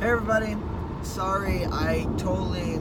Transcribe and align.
Hey 0.00 0.08
everybody, 0.08 0.56
sorry 1.02 1.66
I 1.66 2.06
totally 2.16 2.80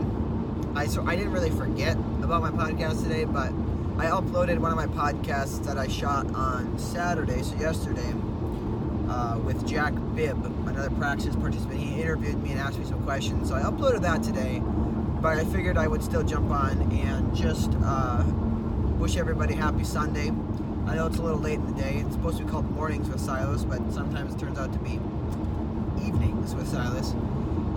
I 0.74 0.88
so 0.88 1.06
I 1.06 1.18
didn't 1.18 1.34
really 1.34 1.50
forget 1.50 1.98
about 2.24 2.42
my 2.42 2.50
podcast 2.50 3.04
today, 3.04 3.26
but 3.26 3.50
I 3.98 4.06
uploaded 4.06 4.58
one 4.60 4.72
of 4.72 4.78
my 4.78 4.88
podcasts 4.88 5.62
that 5.66 5.78
I 5.78 5.90
shot 5.90 6.34
on 6.34 6.80
Saturday, 6.80 7.44
so 7.44 7.58
yesterday, 7.58 8.14
uh, 9.10 9.38
with 9.44 9.68
Jack 9.68 9.92
Bibb, 10.16 10.46
another 10.66 10.90
Praxis 10.92 11.36
participant. 11.36 11.78
He 11.78 12.02
interviewed 12.02 12.42
me 12.42 12.52
and 12.52 12.60
asked 12.62 12.80
me 12.80 12.86
some 12.86 13.04
questions, 13.04 13.50
so 13.50 13.56
I 13.56 13.64
uploaded 13.64 14.00
that 14.04 14.24
today. 14.24 14.62
But 15.22 15.40
I 15.40 15.44
figured 15.44 15.76
I 15.76 15.88
would 15.88 16.02
still 16.02 16.24
jump 16.24 16.50
on 16.52 16.90
and 16.94 17.36
just 17.36 17.74
uh, 17.84 18.24
wish 18.98 19.18
everybody 19.18 19.56
happy 19.56 19.84
Sunday. 19.84 20.32
I 20.88 20.96
know 20.96 21.08
it's 21.08 21.18
a 21.18 21.22
little 21.22 21.42
late 21.42 21.60
in 21.60 21.66
the 21.66 21.82
day. 21.82 21.96
It's 21.98 22.14
supposed 22.14 22.38
to 22.38 22.46
be 22.46 22.50
called 22.50 22.72
mornings 22.72 23.10
with 23.10 23.20
Silas, 23.20 23.66
but 23.66 23.80
sometimes 23.92 24.36
it 24.36 24.40
turns 24.40 24.58
out 24.58 24.72
to 24.72 24.80
be 24.80 25.02
evenings 26.06 26.56
with 26.56 26.68
Silas. 26.68 27.14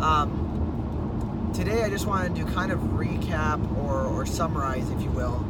Um, 0.01 1.51
today, 1.55 1.83
I 1.83 1.91
just 1.91 2.07
wanted 2.07 2.35
to 2.37 2.45
kind 2.53 2.73
of 2.73 2.79
recap 2.81 3.61
or, 3.85 4.07
or 4.07 4.27
summarize, 4.27 4.89
if 4.91 5.01
you 5.03 5.11
will, 5.11 5.45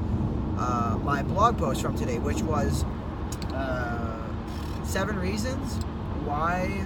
uh, 0.59 0.99
my 1.03 1.23
blog 1.23 1.59
post 1.59 1.81
from 1.83 1.97
today, 1.97 2.19
which 2.19 2.43
was 2.43 2.85
uh, 3.55 4.19
seven 4.85 5.19
reasons 5.19 5.83
why 6.25 6.85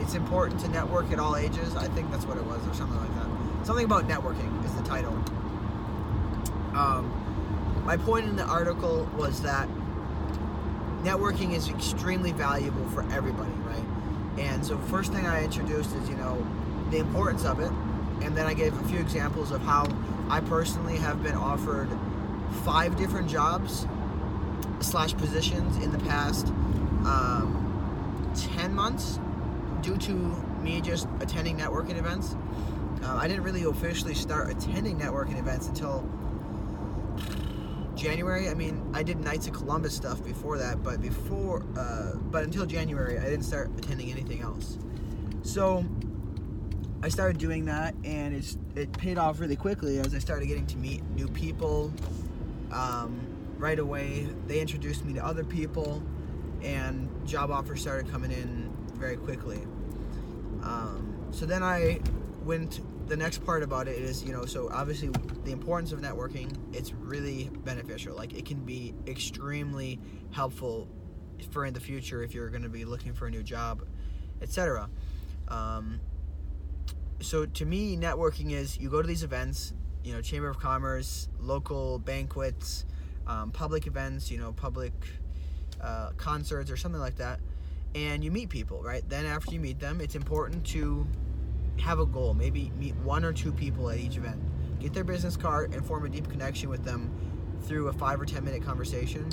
it's 0.00 0.14
important 0.14 0.60
to 0.60 0.68
network 0.68 1.10
at 1.12 1.18
all 1.18 1.36
ages. 1.36 1.76
I 1.76 1.88
think 1.88 2.10
that's 2.10 2.24
what 2.24 2.36
it 2.36 2.44
was, 2.44 2.66
or 2.66 2.74
something 2.74 2.98
like 2.98 3.14
that. 3.16 3.66
Something 3.66 3.84
about 3.84 4.06
networking 4.08 4.64
is 4.64 4.72
the 4.74 4.82
title. 4.82 5.12
Um, 6.74 7.12
my 7.84 7.96
point 7.96 8.26
in 8.26 8.36
the 8.36 8.44
article 8.44 9.08
was 9.16 9.42
that 9.42 9.68
networking 11.02 11.54
is 11.54 11.68
extremely 11.68 12.32
valuable 12.32 12.88
for 12.90 13.02
everybody, 13.12 13.52
right? 13.64 13.84
And 14.38 14.64
so, 14.64 14.78
first 14.78 15.12
thing 15.12 15.26
I 15.26 15.44
introduced 15.44 15.94
is, 15.94 16.08
you 16.08 16.16
know, 16.16 16.46
the 16.90 16.98
importance 16.98 17.44
of 17.44 17.60
it. 17.60 17.70
And 18.22 18.36
then 18.36 18.46
I 18.46 18.54
gave 18.54 18.78
a 18.78 18.88
few 18.88 18.98
examples 18.98 19.50
of 19.50 19.60
how 19.62 19.86
I 20.28 20.40
personally 20.40 20.96
have 20.96 21.22
been 21.22 21.36
offered 21.36 21.88
five 22.64 22.96
different 22.96 23.28
jobs 23.28 23.86
slash 24.80 25.14
positions 25.16 25.76
in 25.82 25.92
the 25.92 25.98
past 25.98 26.48
um, 27.04 28.32
10 28.54 28.74
months 28.74 29.18
due 29.82 29.96
to 29.96 30.12
me 30.60 30.80
just 30.80 31.08
attending 31.20 31.56
networking 31.58 31.96
events. 31.98 32.36
Uh, 33.02 33.14
I 33.14 33.28
didn't 33.28 33.44
really 33.44 33.64
officially 33.64 34.14
start 34.14 34.50
attending 34.50 34.98
networking 34.98 35.38
events 35.38 35.68
until 35.68 36.08
January. 37.96 38.48
I 38.48 38.54
mean, 38.54 38.88
I 38.94 39.02
did 39.02 39.18
Knights 39.18 39.46
of 39.46 39.54
Columbus 39.54 39.94
stuff 39.94 40.22
before 40.22 40.58
that, 40.58 40.82
but 40.82 41.00
before, 41.00 41.64
uh, 41.76 42.12
but 42.16 42.44
until 42.44 42.66
January, 42.66 43.18
I 43.18 43.24
didn't 43.24 43.44
start 43.44 43.70
attending 43.78 44.12
anything 44.12 44.42
else. 44.42 44.78
So 45.42 45.84
I 47.02 47.08
started 47.08 47.38
doing 47.38 47.64
that, 47.66 47.94
and 48.04 48.34
it's 48.34 48.58
it 48.74 48.92
paid 48.92 49.18
off 49.18 49.40
really 49.40 49.56
quickly 49.56 49.98
as 49.98 50.14
I 50.14 50.18
started 50.18 50.46
getting 50.46 50.66
to 50.66 50.76
meet 50.76 51.02
new 51.10 51.28
people. 51.28 51.92
Um, 52.70 53.20
right 53.58 53.78
away, 53.78 54.28
they 54.46 54.60
introduced 54.60 55.04
me 55.04 55.14
to 55.14 55.24
other 55.24 55.44
people, 55.44 56.02
and 56.62 57.08
job 57.26 57.50
offers 57.50 57.80
started 57.80 58.10
coming 58.10 58.30
in 58.30 58.70
very 58.94 59.16
quickly. 59.16 59.60
Um, 60.62 61.14
so 61.30 61.46
then 61.46 61.62
I 61.62 62.00
went 62.44 62.80
the 63.06 63.16
next 63.16 63.44
part 63.44 63.62
about 63.62 63.86
it 63.88 63.98
is 63.98 64.24
you 64.24 64.32
know 64.32 64.44
so 64.44 64.68
obviously 64.72 65.10
the 65.44 65.52
importance 65.52 65.92
of 65.92 66.00
networking 66.00 66.52
it's 66.72 66.92
really 66.92 67.50
beneficial. 67.64 68.16
Like 68.16 68.34
it 68.34 68.44
can 68.44 68.64
be 68.64 68.94
extremely 69.06 70.00
helpful 70.30 70.88
for 71.50 71.64
in 71.64 71.74
the 71.74 71.80
future 71.80 72.22
if 72.22 72.34
you're 72.34 72.48
going 72.48 72.62
to 72.62 72.68
be 72.68 72.84
looking 72.84 73.12
for 73.12 73.26
a 73.26 73.30
new 73.30 73.42
job 73.42 73.82
etc 74.42 74.88
um, 75.48 76.00
so 77.20 77.46
to 77.46 77.64
me 77.64 77.96
networking 77.96 78.52
is 78.52 78.78
you 78.78 78.88
go 78.88 79.02
to 79.02 79.08
these 79.08 79.22
events 79.22 79.72
you 80.02 80.12
know 80.12 80.20
chamber 80.20 80.48
of 80.48 80.58
commerce 80.58 81.28
local 81.38 81.98
banquets 81.98 82.86
um, 83.26 83.50
public 83.50 83.86
events 83.86 84.30
you 84.30 84.38
know 84.38 84.52
public 84.52 84.92
uh, 85.80 86.10
concerts 86.16 86.70
or 86.70 86.76
something 86.76 87.00
like 87.00 87.16
that 87.16 87.40
and 87.94 88.22
you 88.22 88.30
meet 88.30 88.48
people 88.48 88.82
right? 88.82 89.06
Then 89.08 89.26
after 89.26 89.52
you 89.52 89.60
meet 89.60 89.78
them 89.78 90.00
it's 90.00 90.14
important 90.14 90.64
to 90.68 91.06
have 91.80 91.98
a 91.98 92.06
goal. 92.06 92.34
Maybe 92.34 92.72
meet 92.78 92.94
one 92.96 93.24
or 93.24 93.32
two 93.32 93.52
people 93.52 93.90
at 93.90 93.98
each 93.98 94.16
event. 94.16 94.40
Get 94.80 94.92
their 94.92 95.04
business 95.04 95.36
card 95.36 95.74
and 95.74 95.84
form 95.84 96.04
a 96.04 96.08
deep 96.08 96.28
connection 96.28 96.68
with 96.68 96.84
them 96.84 97.10
through 97.62 97.88
a 97.88 97.92
five 97.92 98.20
or 98.20 98.26
ten 98.26 98.44
minute 98.44 98.62
conversation. 98.62 99.28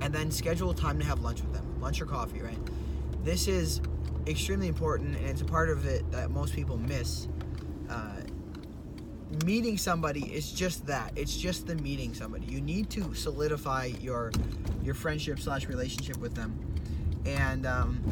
And 0.00 0.14
then 0.14 0.30
schedule 0.30 0.72
time 0.74 0.98
to 0.98 1.04
have 1.04 1.20
lunch 1.20 1.40
with 1.40 1.52
them, 1.52 1.80
lunch 1.80 2.00
or 2.00 2.06
coffee, 2.06 2.40
right? 2.40 2.58
This 3.24 3.48
is 3.48 3.80
extremely 4.26 4.68
important, 4.68 5.16
and 5.16 5.26
it's 5.26 5.40
a 5.40 5.46
part 5.46 5.70
of 5.70 5.86
it 5.86 6.10
that 6.12 6.30
most 6.30 6.54
people 6.54 6.76
miss. 6.76 7.28
Uh, 7.88 8.20
meeting 9.44 9.76
somebody 9.76 10.24
is 10.32 10.52
just 10.52 10.86
that. 10.86 11.12
It's 11.16 11.36
just 11.36 11.66
the 11.66 11.74
meeting 11.76 12.14
somebody. 12.14 12.46
You 12.46 12.60
need 12.60 12.90
to 12.90 13.14
solidify 13.14 13.92
your 14.00 14.32
your 14.82 14.94
friendship 14.94 15.40
slash 15.40 15.66
relationship 15.66 16.16
with 16.18 16.34
them, 16.34 16.58
and 17.24 17.66
um, 17.66 18.02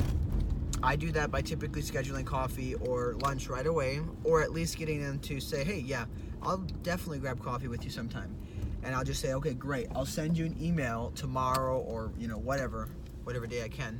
I 0.84 0.97
do 0.97 1.11
that 1.12 1.31
by 1.31 1.41
typically 1.41 1.81
scheduling 1.81 2.27
coffee 2.27 2.75
or 2.75 3.17
lunch 3.22 3.49
right 3.49 3.67
away, 3.67 4.03
or 4.22 4.43
at 4.43 4.53
least 4.53 4.77
getting 4.77 5.03
them 5.03 5.19
to 5.21 5.41
say, 5.41 5.65
hey, 5.65 5.78
yeah, 5.78 6.05
I'll 6.43 6.59
definitely 6.59 7.21
grab 7.21 7.43
coffee 7.43 7.69
with 7.69 7.84
you 7.84 7.91
sometime. 7.91 8.37
And 8.83 8.95
I'll 8.95 9.03
just 9.03 9.22
say, 9.22 9.33
okay, 9.33 9.55
great. 9.55 9.87
I'll 9.95 10.05
send 10.05 10.37
you 10.37 10.45
an 10.45 10.55
email 10.61 11.11
tomorrow 11.17 11.78
or, 11.78 12.12
you 12.19 12.28
know, 12.28 12.37
whatever, 12.37 12.91
whatever 13.25 13.47
day 13.47 13.65
I 13.65 13.69
can. 13.69 13.99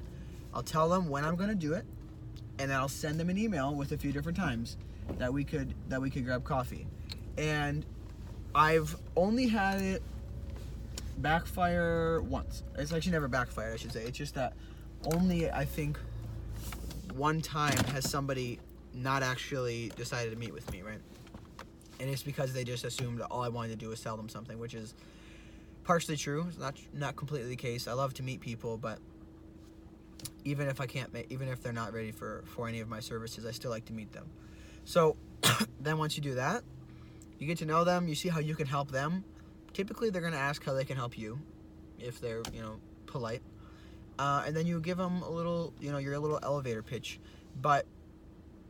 I'll 0.53 0.62
tell 0.62 0.91
them 0.91 1.09
when 1.09 1.25
I'm 1.25 1.37
going 1.37 1.49
to 1.49 1.55
do 1.55 1.72
it, 1.72 1.87
and 2.59 2.71
then 2.71 2.78
I'll 2.78 2.87
send 2.87 3.19
them 3.19 3.31
an 3.31 3.39
email 3.39 3.75
with 3.75 3.93
a 3.93 3.97
few 3.97 4.12
different 4.12 4.37
times 4.37 4.77
that 5.16 5.33
we 5.33 5.43
could 5.43 5.75
that 5.89 6.03
we 6.03 6.11
could 6.11 6.27
grab 6.27 6.45
coffee. 6.45 6.87
And 7.39 7.87
I've 8.55 8.95
only 9.16 9.49
had 9.49 9.81
it 9.81 10.03
backfire 11.16 12.21
once. 12.21 12.62
It's 12.77 12.93
actually 12.93 13.12
never 13.12 13.27
backfired, 13.27 13.72
I 13.72 13.77
should 13.77 13.93
say. 13.93 14.03
It's 14.03 14.19
just 14.19 14.34
that 14.34 14.53
only 15.12 15.51
I 15.51 15.65
think 15.65 15.99
one 17.12 17.41
time 17.41 17.76
has 17.84 18.09
somebody 18.09 18.59
not 18.94 19.22
actually 19.22 19.91
decided 19.97 20.31
to 20.31 20.37
meet 20.37 20.53
with 20.53 20.70
me, 20.72 20.82
right? 20.82 21.00
And 22.00 22.10
it's 22.10 22.22
because 22.22 22.53
they 22.53 22.65
just 22.65 22.84
assumed 22.84 23.20
all 23.20 23.42
I 23.42 23.48
wanted 23.48 23.70
to 23.70 23.76
do 23.76 23.88
was 23.88 24.00
sell 24.00 24.16
them 24.16 24.28
something, 24.28 24.59
which 24.59 24.75
is 24.75 24.94
partially 25.84 26.16
true. 26.16 26.47
It's 26.48 26.59
not 26.59 26.76
not 26.92 27.16
completely 27.16 27.48
the 27.48 27.56
case. 27.56 27.87
I 27.87 27.92
love 27.92 28.15
to 28.15 28.22
meet 28.22 28.41
people, 28.41 28.76
but 28.76 28.98
even 30.44 30.69
if 30.69 30.81
I 30.81 30.87
can't, 30.87 31.10
even 31.31 31.48
if 31.48 31.62
they're 31.62 31.72
not 31.72 31.92
ready 31.92 32.10
for 32.10 32.42
for 32.47 32.69
any 32.69 32.81
of 32.81 32.88
my 32.88 33.00
services, 33.00 33.47
I 33.47 33.53
still 33.53 33.71
like 33.71 33.84
to 33.86 33.92
meet 33.92 34.12
them. 34.12 34.26
So 34.84 35.16
then 35.81 35.98
once 35.98 36.16
you 36.16 36.22
do 36.22 36.34
that, 36.34 36.65
you 37.38 37.47
get 37.47 37.59
to 37.59 37.66
know 37.66 37.84
them. 37.84 38.09
You 38.09 38.15
see 38.15 38.28
how 38.28 38.41
you 38.41 38.54
can 38.54 38.66
help 38.66 38.91
them. 38.91 39.25
Typically, 39.72 40.10
they're 40.10 40.22
gonna 40.22 40.36
ask 40.36 40.65
how 40.65 40.72
they 40.72 40.84
can 40.84 40.97
help 40.97 41.19
you, 41.19 41.38
if 41.98 42.21
they're 42.21 42.42
you 42.53 42.60
know 42.60 42.81
polite 43.06 43.42
uh, 44.19 44.45
and 44.47 44.57
then 44.57 44.67
you 44.67 44.81
give 44.81 44.99
them 44.99 45.23
a 45.23 45.31
little, 45.31 45.73
you 45.81 45.91
know, 45.91 45.99
your 45.99 46.19
little 46.19 46.39
elevator 46.43 46.83
pitch. 46.83 47.21
But 47.61 47.87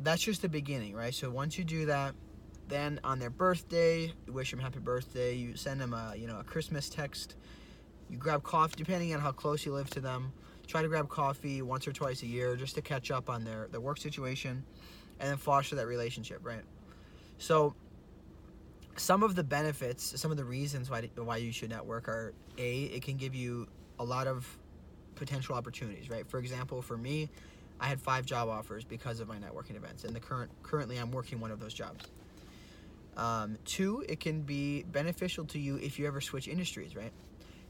that's 0.01 0.23
just 0.23 0.43
the 0.43 0.49
beginning, 0.49 0.95
right? 0.95 1.15
So 1.15 1.31
once 1.31 1.59
you 1.59 1.65
do 1.65 1.87
that, 1.87 2.15
then 2.69 3.01
on 3.05 3.19
their 3.19 3.31
birthday, 3.31 4.13
you 4.27 4.33
wish 4.33 4.51
them 4.51 4.61
happy 4.61 4.79
birthday. 4.79 5.35
You 5.35 5.57
send 5.57 5.81
them 5.81 5.93
a, 5.93 6.15
you 6.17 6.27
know, 6.27 6.41
a 6.41 6.45
Christmas 6.45 6.89
text. 6.89 7.37
You 8.09 8.17
grab 8.17 8.43
coffee, 8.43 8.75
depending 8.77 9.15
on 9.15 9.21
how 9.21 9.33
close 9.33 9.65
you 9.65 9.73
live 9.73 9.91
to 9.91 10.01
them. 10.01 10.33
Try 10.67 10.83
to 10.83 10.89
grab 10.89 11.09
coffee 11.09 11.61
once 11.63 11.87
or 11.87 11.93
twice 11.93 12.23
a 12.23 12.27
year 12.27 12.57
just 12.57 12.75
to 12.77 12.83
catch 12.83 13.11
up 13.11 13.29
on 13.29 13.45
their, 13.45 13.69
their 13.71 13.81
work 13.81 13.99
situation, 13.99 14.65
and 15.21 15.31
then 15.31 15.37
foster 15.37 15.77
that 15.77 15.87
relationship, 15.87 16.41
right? 16.43 16.63
So 17.39 17.75
some 18.97 19.23
of 19.23 19.35
the 19.35 19.45
benefits, 19.45 20.19
some 20.21 20.31
of 20.31 20.37
the 20.37 20.45
reasons 20.45 20.89
why 20.89 21.09
why 21.17 21.37
you 21.37 21.53
should 21.53 21.71
network 21.71 22.09
are 22.09 22.33
a 22.59 22.85
it 22.85 23.03
can 23.03 23.17
give 23.17 23.35
you 23.35 23.67
a 23.99 24.05
lot 24.05 24.27
of 24.27 24.47
potential 25.15 25.55
opportunities, 25.55 26.11
right? 26.11 26.29
For 26.29 26.39
example, 26.39 26.83
for 26.83 26.97
me, 26.97 27.31
I 27.81 27.87
had 27.87 28.01
five 28.01 28.25
job 28.25 28.49
offers 28.49 28.85
because 28.85 29.21
of 29.21 29.29
my 29.29 29.37
networking 29.37 29.77
events, 29.77 30.05
and 30.05 30.15
the 30.15 30.21
current 30.21 30.51
currently 30.63 30.97
I'm 30.97 31.11
working 31.11 31.41
one 31.41 31.51
of 31.51 31.61
those 31.61 31.75
jobs. 31.75 32.05
Um, 33.17 33.57
two, 33.65 34.05
it 34.09 34.21
can 34.21 34.43
be 34.43 34.83
beneficial 34.83 35.45
to 35.47 35.59
you 35.59 35.77
if 35.77 35.99
you 35.99 36.07
ever 36.07 36.21
switch 36.21 36.49
industries, 36.49 36.97
right? 36.97 37.13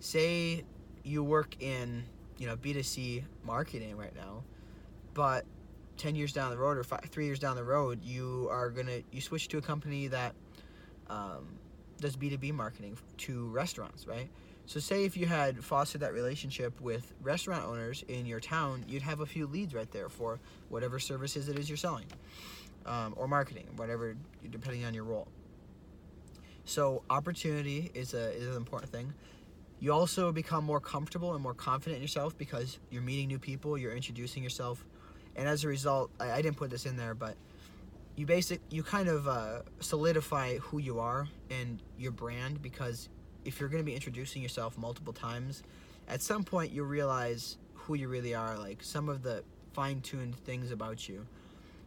Say 0.00 0.64
you 1.02 1.22
work 1.22 1.56
in 1.60 2.04
you 2.38 2.46
know 2.46 2.56
B2C 2.56 3.24
marketing 3.44 3.96
right 3.96 4.14
now, 4.14 4.44
but 5.14 5.44
10 5.96 6.16
years 6.16 6.32
down 6.32 6.50
the 6.50 6.58
road 6.58 6.76
or 6.76 6.82
five, 6.84 7.04
three 7.10 7.26
years 7.26 7.38
down 7.38 7.56
the 7.56 7.64
road, 7.64 8.02
you 8.02 8.48
are 8.50 8.70
gonna 8.70 9.00
you 9.10 9.20
switch 9.20 9.48
to 9.48 9.58
a 9.58 9.62
company 9.62 10.08
that 10.08 10.34
um, 11.08 11.58
does 12.00 12.16
B2B 12.16 12.52
marketing 12.52 12.98
to 13.18 13.48
restaurants, 13.48 14.06
right? 14.06 14.28
So, 14.66 14.80
say 14.80 15.04
if 15.04 15.16
you 15.16 15.26
had 15.26 15.62
fostered 15.62 16.00
that 16.00 16.14
relationship 16.14 16.80
with 16.80 17.12
restaurant 17.22 17.64
owners 17.66 18.02
in 18.08 18.24
your 18.24 18.40
town, 18.40 18.84
you'd 18.88 19.02
have 19.02 19.20
a 19.20 19.26
few 19.26 19.46
leads 19.46 19.74
right 19.74 19.90
there 19.90 20.08
for 20.08 20.40
whatever 20.70 20.98
services 20.98 21.48
it 21.48 21.58
is 21.58 21.68
you're 21.68 21.76
selling 21.76 22.06
um, 22.86 23.12
or 23.16 23.28
marketing, 23.28 23.66
whatever, 23.76 24.16
depending 24.50 24.84
on 24.84 24.94
your 24.94 25.04
role. 25.04 25.28
So, 26.64 27.02
opportunity 27.10 27.90
is, 27.92 28.14
a, 28.14 28.32
is 28.32 28.48
an 28.48 28.56
important 28.56 28.90
thing. 28.90 29.12
You 29.80 29.92
also 29.92 30.32
become 30.32 30.64
more 30.64 30.80
comfortable 30.80 31.34
and 31.34 31.42
more 31.42 31.52
confident 31.52 31.96
in 31.96 32.02
yourself 32.02 32.38
because 32.38 32.78
you're 32.90 33.02
meeting 33.02 33.28
new 33.28 33.38
people, 33.38 33.76
you're 33.76 33.94
introducing 33.94 34.42
yourself, 34.42 34.82
and 35.36 35.46
as 35.46 35.64
a 35.64 35.68
result, 35.68 36.10
I, 36.18 36.32
I 36.32 36.42
didn't 36.42 36.56
put 36.56 36.70
this 36.70 36.86
in 36.86 36.96
there, 36.96 37.14
but 37.14 37.36
you 38.16 38.24
basic 38.24 38.60
you 38.70 38.82
kind 38.82 39.08
of 39.08 39.28
uh, 39.28 39.60
solidify 39.80 40.58
who 40.58 40.78
you 40.78 41.00
are 41.00 41.28
and 41.50 41.82
your 41.98 42.12
brand 42.12 42.62
because 42.62 43.08
if 43.44 43.60
you're 43.60 43.68
going 43.68 43.82
to 43.82 43.86
be 43.86 43.94
introducing 43.94 44.42
yourself 44.42 44.76
multiple 44.78 45.12
times, 45.12 45.62
at 46.08 46.22
some 46.22 46.44
point 46.44 46.72
you'll 46.72 46.86
realize 46.86 47.58
who 47.74 47.94
you 47.94 48.08
really 48.08 48.34
are, 48.34 48.58
like 48.58 48.82
some 48.82 49.08
of 49.08 49.22
the 49.22 49.42
fine-tuned 49.72 50.36
things 50.36 50.70
about 50.70 51.08
you. 51.08 51.26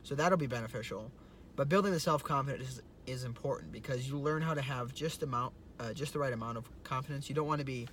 So 0.03 0.15
that'll 0.15 0.37
be 0.37 0.47
beneficial. 0.47 1.11
But 1.55 1.69
building 1.69 1.91
the 1.91 1.99
self-confidence 1.99 2.69
is, 2.69 2.81
is 3.07 3.23
important 3.23 3.71
because 3.71 4.07
you 4.07 4.19
learn 4.19 4.41
how 4.41 4.53
to 4.53 4.61
have 4.61 4.93
just 4.93 5.23
amount, 5.23 5.53
uh, 5.79 5.93
just 5.93 6.13
the 6.13 6.19
right 6.19 6.33
amount 6.33 6.57
of 6.57 6.69
confidence. 6.83 7.29
You 7.29 7.35
don't 7.35 7.47
want 7.47 7.59
to 7.59 7.65
be, 7.65 7.87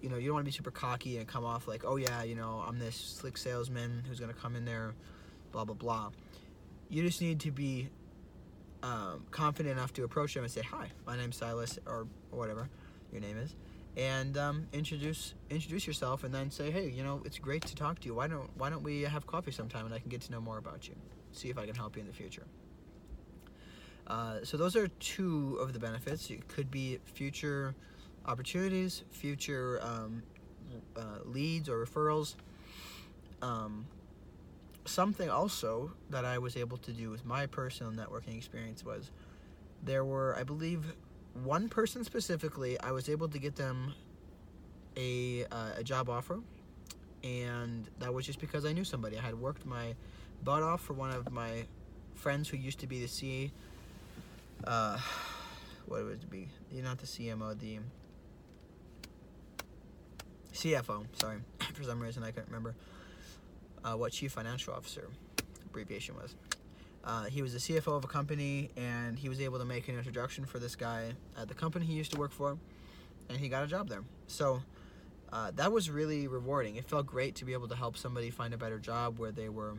you 0.00 0.08
know, 0.08 0.16
you 0.16 0.26
don't 0.26 0.34
want 0.34 0.44
to 0.44 0.50
be 0.50 0.56
super 0.56 0.70
cocky 0.70 1.18
and 1.18 1.26
come 1.26 1.44
off 1.44 1.68
like, 1.68 1.84
oh 1.84 1.96
yeah, 1.96 2.24
you 2.24 2.34
know, 2.34 2.64
I'm 2.66 2.78
this 2.78 2.96
slick 2.96 3.38
salesman 3.38 4.02
who's 4.08 4.18
gonna 4.18 4.32
come 4.32 4.56
in 4.56 4.64
there, 4.64 4.94
blah 5.52 5.64
blah 5.64 5.74
blah. 5.74 6.10
You 6.88 7.02
just 7.02 7.20
need 7.20 7.40
to 7.40 7.50
be 7.50 7.88
um, 8.82 9.24
confident 9.30 9.72
enough 9.78 9.92
to 9.94 10.04
approach 10.04 10.34
them 10.34 10.44
and 10.44 10.52
say, 10.52 10.62
hi, 10.62 10.90
my 11.06 11.16
name's 11.16 11.36
Silas, 11.36 11.78
or, 11.86 12.06
or 12.32 12.38
whatever 12.38 12.68
your 13.12 13.20
name 13.20 13.38
is, 13.38 13.54
and 13.96 14.36
um, 14.36 14.66
introduce 14.72 15.34
introduce 15.50 15.86
yourself, 15.86 16.24
and 16.24 16.34
then 16.34 16.50
say, 16.50 16.70
hey, 16.70 16.88
you 16.88 17.02
know, 17.02 17.22
it's 17.24 17.38
great 17.38 17.64
to 17.66 17.74
talk 17.74 18.00
to 18.00 18.06
you. 18.06 18.14
Why 18.14 18.26
don't 18.26 18.50
Why 18.56 18.70
don't 18.70 18.82
we 18.82 19.02
have 19.02 19.26
coffee 19.26 19.52
sometime, 19.52 19.86
and 19.86 19.94
I 19.94 19.98
can 19.98 20.08
get 20.08 20.20
to 20.22 20.32
know 20.32 20.40
more 20.40 20.58
about 20.58 20.88
you, 20.88 20.94
see 21.32 21.48
if 21.50 21.58
I 21.58 21.66
can 21.66 21.74
help 21.74 21.96
you 21.96 22.00
in 22.00 22.06
the 22.06 22.14
future. 22.14 22.46
Uh, 24.06 24.38
so 24.44 24.56
those 24.56 24.76
are 24.76 24.88
two 25.00 25.58
of 25.60 25.72
the 25.72 25.78
benefits. 25.78 26.30
It 26.30 26.46
could 26.46 26.70
be 26.70 26.98
future 27.04 27.74
opportunities, 28.24 29.02
future 29.10 29.80
um, 29.82 30.22
uh, 30.96 31.18
leads 31.24 31.68
or 31.68 31.84
referrals. 31.84 32.36
Um, 33.42 33.86
something 34.84 35.28
also 35.28 35.92
that 36.10 36.24
I 36.24 36.38
was 36.38 36.56
able 36.56 36.76
to 36.78 36.92
do 36.92 37.10
with 37.10 37.24
my 37.24 37.46
personal 37.46 37.92
networking 37.92 38.36
experience 38.36 38.84
was 38.84 39.10
there 39.82 40.04
were, 40.04 40.36
I 40.36 40.44
believe, 40.44 40.94
one 41.44 41.68
person 41.68 42.04
specifically, 42.04 42.78
I 42.80 42.92
was 42.92 43.08
able 43.08 43.28
to 43.28 43.38
get 43.38 43.56
them 43.56 43.94
a, 44.96 45.44
uh, 45.50 45.70
a 45.76 45.84
job 45.84 46.08
offer, 46.08 46.40
and 47.22 47.88
that 47.98 48.12
was 48.12 48.26
just 48.26 48.40
because 48.40 48.64
I 48.64 48.72
knew 48.72 48.84
somebody. 48.84 49.18
I 49.18 49.22
had 49.22 49.34
worked 49.34 49.66
my 49.66 49.94
butt 50.44 50.62
off 50.62 50.80
for 50.80 50.94
one 50.94 51.10
of 51.10 51.30
my 51.30 51.66
friends 52.14 52.48
who 52.48 52.56
used 52.56 52.80
to 52.80 52.86
be 52.86 53.00
the 53.00 53.08
C. 53.08 53.52
Uh, 54.64 54.98
what 55.86 56.04
would 56.04 56.22
it 56.22 56.30
be? 56.30 56.48
Not 56.72 56.98
the 56.98 57.06
CMO, 57.06 57.58
the 57.58 57.78
CFO. 60.52 61.06
Sorry, 61.20 61.38
for 61.74 61.84
some 61.84 62.00
reason 62.00 62.22
I 62.22 62.30
couldn't 62.30 62.48
remember 62.48 62.74
uh, 63.84 63.94
what 63.94 64.12
Chief 64.12 64.32
Financial 64.32 64.74
Officer 64.74 65.08
abbreviation 65.66 66.16
was. 66.16 66.34
Uh, 67.06 67.24
he 67.26 67.40
was 67.40 67.52
the 67.52 67.60
CFO 67.60 67.96
of 67.96 68.04
a 68.04 68.08
company, 68.08 68.70
and 68.76 69.16
he 69.16 69.28
was 69.28 69.40
able 69.40 69.60
to 69.60 69.64
make 69.64 69.86
an 69.88 69.96
introduction 69.96 70.44
for 70.44 70.58
this 70.58 70.74
guy 70.74 71.12
at 71.40 71.46
the 71.46 71.54
company 71.54 71.86
he 71.86 71.94
used 71.94 72.10
to 72.12 72.18
work 72.18 72.32
for, 72.32 72.58
and 73.28 73.38
he 73.38 73.48
got 73.48 73.62
a 73.62 73.68
job 73.68 73.88
there. 73.88 74.02
So 74.26 74.60
uh, 75.32 75.52
that 75.54 75.70
was 75.70 75.88
really 75.88 76.26
rewarding. 76.26 76.74
It 76.74 76.84
felt 76.88 77.06
great 77.06 77.36
to 77.36 77.44
be 77.44 77.52
able 77.52 77.68
to 77.68 77.76
help 77.76 77.96
somebody 77.96 78.30
find 78.30 78.52
a 78.52 78.58
better 78.58 78.80
job 78.80 79.20
where 79.20 79.30
they 79.30 79.48
were 79.48 79.74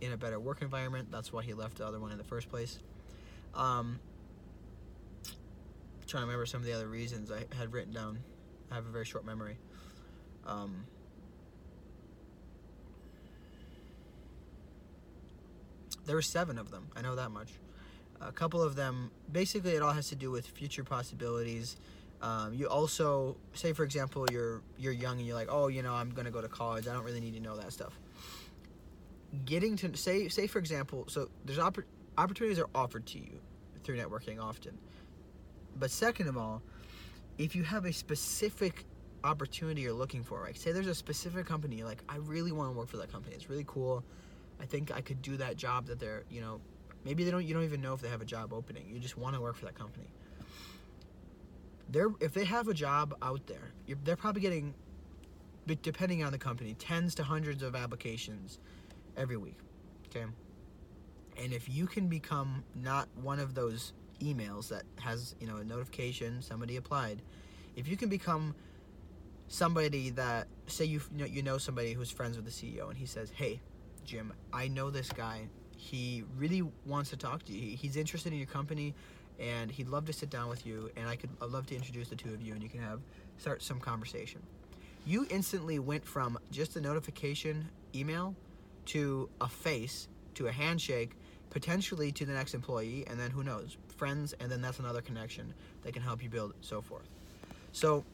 in 0.00 0.12
a 0.12 0.16
better 0.16 0.40
work 0.40 0.60
environment. 0.60 1.08
That's 1.12 1.32
why 1.32 1.44
he 1.44 1.54
left 1.54 1.78
the 1.78 1.86
other 1.86 2.00
one 2.00 2.10
in 2.10 2.18
the 2.18 2.24
first 2.24 2.48
place. 2.48 2.80
Um, 3.54 4.00
trying 6.06 6.22
to 6.22 6.26
remember 6.26 6.46
some 6.46 6.60
of 6.60 6.66
the 6.66 6.72
other 6.72 6.88
reasons 6.88 7.30
I 7.30 7.44
had 7.56 7.72
written 7.72 7.92
down. 7.92 8.18
I 8.72 8.74
have 8.74 8.86
a 8.86 8.90
very 8.90 9.04
short 9.04 9.24
memory. 9.24 9.56
Um, 10.44 10.84
There 16.06 16.16
were 16.16 16.22
seven 16.22 16.58
of 16.58 16.70
them. 16.70 16.88
I 16.96 17.02
know 17.02 17.16
that 17.16 17.30
much. 17.30 17.50
A 18.20 18.32
couple 18.32 18.62
of 18.62 18.76
them, 18.76 19.10
basically, 19.30 19.72
it 19.72 19.82
all 19.82 19.92
has 19.92 20.08
to 20.08 20.14
do 20.14 20.30
with 20.30 20.46
future 20.46 20.84
possibilities. 20.84 21.76
Um, 22.22 22.54
you 22.54 22.66
also 22.66 23.36
say, 23.52 23.72
for 23.74 23.84
example, 23.84 24.26
you're 24.32 24.62
you're 24.78 24.92
young 24.92 25.18
and 25.18 25.26
you're 25.26 25.36
like, 25.36 25.48
oh, 25.50 25.68
you 25.68 25.82
know, 25.82 25.92
I'm 25.92 26.10
gonna 26.10 26.30
go 26.30 26.40
to 26.40 26.48
college. 26.48 26.88
I 26.88 26.94
don't 26.94 27.04
really 27.04 27.20
need 27.20 27.34
to 27.34 27.40
know 27.40 27.56
that 27.56 27.72
stuff. 27.72 27.98
Getting 29.44 29.76
to 29.76 29.94
say 29.96 30.28
say 30.28 30.46
for 30.46 30.58
example, 30.58 31.04
so 31.08 31.28
there's 31.44 31.58
oppor- 31.58 31.84
opportunities 32.16 32.58
are 32.58 32.70
offered 32.74 33.04
to 33.06 33.18
you 33.18 33.38
through 33.84 33.98
networking 33.98 34.40
often. 34.42 34.78
But 35.78 35.90
second 35.90 36.28
of 36.28 36.38
all, 36.38 36.62
if 37.36 37.54
you 37.54 37.64
have 37.64 37.84
a 37.84 37.92
specific 37.92 38.86
opportunity 39.24 39.82
you're 39.82 39.92
looking 39.92 40.22
for, 40.22 40.40
right? 40.42 40.56
Say 40.56 40.72
there's 40.72 40.86
a 40.86 40.94
specific 40.94 41.46
company, 41.46 41.82
like, 41.82 42.02
I 42.08 42.16
really 42.16 42.52
want 42.52 42.72
to 42.72 42.78
work 42.78 42.88
for 42.88 42.96
that 42.98 43.12
company. 43.12 43.34
It's 43.34 43.50
really 43.50 43.64
cool. 43.66 44.04
I 44.60 44.64
think 44.64 44.90
I 44.94 45.00
could 45.00 45.22
do 45.22 45.36
that 45.36 45.56
job 45.56 45.86
that 45.86 45.98
they're, 45.98 46.24
you 46.30 46.40
know, 46.40 46.60
maybe 47.04 47.24
they 47.24 47.30
don't 47.30 47.44
you 47.44 47.54
don't 47.54 47.64
even 47.64 47.80
know 47.80 47.94
if 47.94 48.00
they 48.00 48.08
have 48.08 48.22
a 48.22 48.26
job 48.26 48.52
opening. 48.52 48.84
You 48.88 48.98
just 48.98 49.16
want 49.16 49.34
to 49.34 49.40
work 49.40 49.56
for 49.56 49.64
that 49.66 49.74
company. 49.74 50.08
They're 51.88 52.10
if 52.20 52.34
they 52.34 52.44
have 52.44 52.68
a 52.68 52.74
job 52.74 53.14
out 53.22 53.46
there, 53.46 53.72
they're 54.04 54.16
probably 54.16 54.42
getting 54.42 54.74
depending 55.82 56.22
on 56.22 56.30
the 56.32 56.38
company, 56.38 56.74
tens 56.74 57.14
to 57.16 57.24
hundreds 57.24 57.62
of 57.62 57.74
applications 57.74 58.58
every 59.16 59.36
week. 59.36 59.58
Okay? 60.08 60.24
And 61.42 61.52
if 61.52 61.68
you 61.68 61.86
can 61.86 62.08
become 62.08 62.64
not 62.74 63.08
one 63.20 63.40
of 63.40 63.54
those 63.54 63.92
emails 64.20 64.68
that 64.68 64.84
has, 65.00 65.34
you 65.40 65.46
know, 65.46 65.56
a 65.56 65.64
notification 65.64 66.40
somebody 66.40 66.76
applied, 66.76 67.20
if 67.74 67.88
you 67.88 67.96
can 67.96 68.08
become 68.08 68.54
somebody 69.48 70.10
that 70.10 70.48
say 70.66 70.84
you 70.84 71.00
you 71.12 71.18
know, 71.18 71.24
you 71.24 71.42
know 71.42 71.58
somebody 71.58 71.92
who's 71.92 72.10
friends 72.10 72.36
with 72.36 72.44
the 72.44 72.50
CEO 72.50 72.88
and 72.88 72.96
he 72.96 73.06
says, 73.06 73.30
"Hey, 73.34 73.60
Jim, 74.06 74.32
I 74.52 74.68
know 74.68 74.90
this 74.90 75.10
guy. 75.10 75.48
He 75.76 76.24
really 76.38 76.62
wants 76.86 77.10
to 77.10 77.16
talk 77.16 77.42
to 77.44 77.52
you. 77.52 77.76
he's 77.76 77.96
interested 77.96 78.32
in 78.32 78.38
your 78.38 78.46
company, 78.46 78.94
and 79.38 79.70
he'd 79.70 79.88
love 79.88 80.06
to 80.06 80.12
sit 80.12 80.30
down 80.30 80.48
with 80.48 80.64
you. 80.64 80.90
And 80.96 81.08
I 81.08 81.16
could, 81.16 81.30
I'd 81.42 81.50
love 81.50 81.66
to 81.66 81.74
introduce 81.74 82.08
the 82.08 82.16
two 82.16 82.32
of 82.32 82.40
you, 82.40 82.54
and 82.54 82.62
you 82.62 82.68
can 82.68 82.80
have 82.80 83.00
start 83.36 83.62
some 83.62 83.80
conversation. 83.80 84.40
You 85.04 85.26
instantly 85.30 85.78
went 85.78 86.04
from 86.04 86.38
just 86.50 86.76
a 86.76 86.80
notification 86.80 87.68
email 87.94 88.34
to 88.86 89.28
a 89.40 89.48
face 89.48 90.08
to 90.36 90.46
a 90.46 90.52
handshake, 90.52 91.12
potentially 91.50 92.12
to 92.12 92.24
the 92.24 92.32
next 92.32 92.54
employee, 92.54 93.04
and 93.08 93.18
then 93.18 93.30
who 93.30 93.42
knows, 93.42 93.76
friends, 93.96 94.34
and 94.38 94.50
then 94.50 94.60
that's 94.60 94.78
another 94.78 95.00
connection 95.00 95.52
that 95.82 95.92
can 95.92 96.02
help 96.02 96.22
you 96.22 96.28
build 96.28 96.54
so 96.60 96.80
forth. 96.80 97.08
So, 97.72 98.04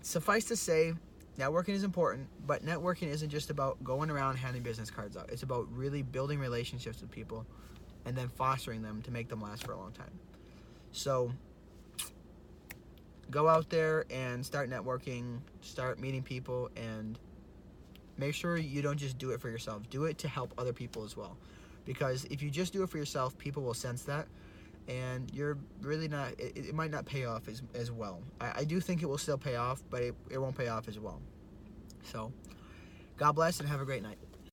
suffice 0.00 0.46
to 0.46 0.56
say, 0.56 0.94
networking 1.38 1.70
is 1.70 1.84
important, 1.84 2.28
but 2.46 2.64
networking 2.64 3.08
isn't 3.08 3.30
just 3.30 3.50
about 3.50 3.82
going 3.82 4.10
around 4.10 4.36
handing 4.36 4.62
business 4.62 4.90
cards 4.90 5.16
out. 5.16 5.30
It's 5.30 5.42
about 5.42 5.66
really 5.72 6.02
building 6.02 6.38
relationships 6.38 7.00
with 7.00 7.10
people 7.10 7.46
and 8.04 8.16
then 8.16 8.28
fostering 8.28 8.82
them 8.82 9.02
to 9.02 9.10
make 9.10 9.28
them 9.28 9.40
last 9.40 9.64
for 9.64 9.72
a 9.72 9.76
long 9.76 9.92
time. 9.92 10.12
So 10.92 11.32
go 13.30 13.48
out 13.48 13.70
there 13.70 14.04
and 14.10 14.44
start 14.44 14.68
networking, 14.68 15.38
start 15.60 15.98
meeting 15.98 16.22
people 16.22 16.70
and 16.76 17.18
make 18.18 18.34
sure 18.34 18.56
you 18.56 18.82
don't 18.82 18.98
just 18.98 19.18
do 19.18 19.30
it 19.30 19.40
for 19.40 19.48
yourself. 19.48 19.88
Do 19.88 20.04
it 20.04 20.18
to 20.18 20.28
help 20.28 20.52
other 20.58 20.72
people 20.72 21.04
as 21.04 21.16
well. 21.16 21.36
Because 21.84 22.24
if 22.26 22.42
you 22.42 22.50
just 22.50 22.72
do 22.72 22.82
it 22.82 22.90
for 22.90 22.98
yourself, 22.98 23.36
people 23.38 23.62
will 23.62 23.74
sense 23.74 24.02
that 24.02 24.26
and 24.88 25.30
you're 25.34 25.58
really 25.80 26.08
not 26.08 26.32
it, 26.38 26.56
it 26.56 26.74
might 26.74 26.90
not 26.90 27.06
pay 27.06 27.24
off 27.24 27.48
as, 27.48 27.62
as 27.74 27.90
well. 27.90 28.22
I, 28.40 28.52
I 28.60 28.64
do 28.64 28.80
think 28.80 29.02
it 29.02 29.06
will 29.06 29.18
still 29.18 29.38
pay 29.38 29.56
off 29.56 29.82
but 29.90 30.02
it, 30.02 30.14
it 30.30 30.38
won't 30.38 30.56
pay 30.56 30.68
off 30.68 30.88
as 30.88 30.98
well. 30.98 31.20
So 32.04 32.32
god 33.16 33.32
bless 33.32 33.60
and 33.60 33.68
have 33.68 33.80
a 33.80 33.84
great 33.84 34.02
night 34.02 34.18